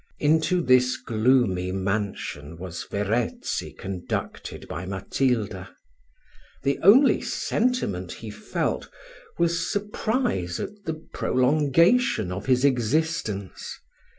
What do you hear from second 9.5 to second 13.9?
surprise at the prolongation of his existence.